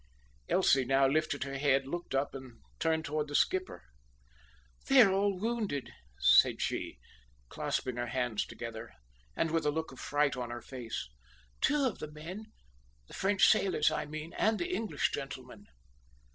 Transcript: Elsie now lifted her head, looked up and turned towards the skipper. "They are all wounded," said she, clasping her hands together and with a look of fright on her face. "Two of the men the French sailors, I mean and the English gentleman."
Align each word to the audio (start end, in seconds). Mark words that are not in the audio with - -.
Elsie 0.49 0.83
now 0.83 1.05
lifted 1.05 1.43
her 1.43 1.59
head, 1.59 1.85
looked 1.87 2.15
up 2.15 2.33
and 2.33 2.59
turned 2.79 3.05
towards 3.05 3.29
the 3.29 3.35
skipper. 3.35 3.83
"They 4.87 4.99
are 5.03 5.11
all 5.11 5.37
wounded," 5.39 5.91
said 6.17 6.59
she, 6.59 6.97
clasping 7.49 7.97
her 7.97 8.07
hands 8.07 8.43
together 8.43 8.93
and 9.35 9.51
with 9.51 9.63
a 9.63 9.69
look 9.69 9.91
of 9.91 9.99
fright 9.99 10.35
on 10.35 10.49
her 10.49 10.63
face. 10.63 11.07
"Two 11.61 11.85
of 11.85 11.99
the 11.99 12.11
men 12.11 12.47
the 13.07 13.13
French 13.13 13.47
sailors, 13.47 13.91
I 13.91 14.07
mean 14.07 14.33
and 14.39 14.57
the 14.57 14.73
English 14.73 15.11
gentleman." 15.11 15.67